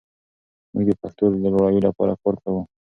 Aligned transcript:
موږ 0.71 0.83
د 0.89 0.91
پښتو 1.01 1.23
د 1.31 1.35
لوړاوي 1.43 1.81
لپاره 1.87 2.13
کار 2.21 2.35
کوو. 2.43 2.61